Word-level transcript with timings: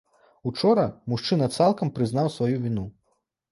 Учора 0.51 0.85
мужчына 1.13 1.49
цалкам 1.59 1.93
прызнаў 1.99 2.33
сваю 2.39 2.57
віну. 2.67 2.89